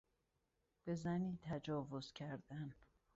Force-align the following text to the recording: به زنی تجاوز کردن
به 0.83 0.95
زنی 0.95 1.39
تجاوز 1.41 2.11
کردن 2.13 2.75